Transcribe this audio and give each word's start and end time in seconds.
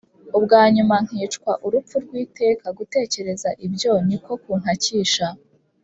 ubwa 0.37 0.61
nyuma 0.75 0.95
nkicwa 1.05 1.51
urupfu 1.65 1.95
rw’iteka 2.03 2.67
Gutekereza 2.77 3.49
ibyo 3.65 3.93
niko 4.07 4.31
kuntakisha 4.41 5.27